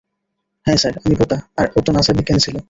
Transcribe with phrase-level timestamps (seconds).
[0.67, 2.55] হ্যাঁ স্যার, আমি বোকা, আর ও তো নাসার বিজ্ঞানী ছিল।